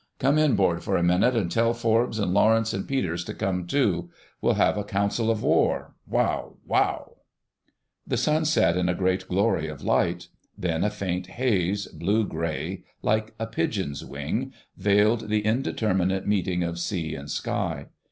[0.17, 4.09] Come inboard for a minute, and tell Forbes and Lawrence and Peters to come too.
[4.41, 7.17] We'll have a Council of War—Wow, wow!"
[8.07, 12.83] The sun set in a great glory of light; then a faint haze, blue grey,
[13.03, 17.85] like a pigeon's wing, veiled the indeterminate meeting of sea and sky.